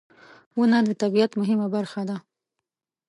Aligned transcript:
•ونه 0.57 0.79
د 0.87 0.89
طبیعت 1.01 1.31
مهمه 1.39 1.67
برخه 1.75 2.01
ده. 2.09 2.17